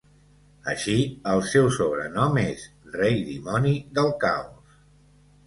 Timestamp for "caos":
4.27-4.75